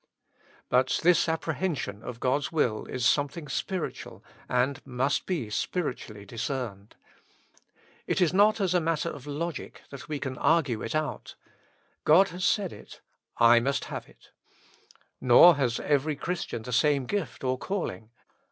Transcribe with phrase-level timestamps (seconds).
[0.67, 6.95] But this apprehension of God's will is something spiritual, and must be spiritually discerned.
[8.07, 11.35] It is not as a matter of logic that we can argue it out:
[12.03, 12.99] God has said it;
[13.37, 14.31] I must have it.
[15.21, 18.09] Nor has every Christian the same gift or calling.